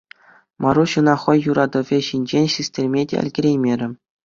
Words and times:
Маруҫ 0.65 0.91
ӑна 1.01 1.15
хӑй 1.25 1.39
юратӑвӗ 1.51 1.99
ҫинчен 2.09 2.45
систерме 2.57 3.01
те 3.15 3.23
ӗлкӗреймерӗ. 3.23 3.89